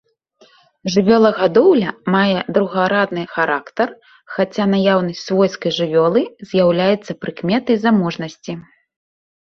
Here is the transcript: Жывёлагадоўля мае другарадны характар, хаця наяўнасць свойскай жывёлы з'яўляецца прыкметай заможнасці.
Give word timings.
Жывёлагадоўля 0.93 1.91
мае 2.15 2.39
другарадны 2.55 3.23
характар, 3.35 3.87
хаця 4.37 4.65
наяўнасць 4.73 5.21
свойскай 5.27 5.71
жывёлы 5.79 6.21
з'яўляецца 6.53 7.11
прыкметай 7.27 7.75
заможнасці. 7.85 8.53